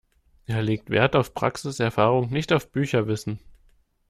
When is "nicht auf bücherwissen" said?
2.31-3.37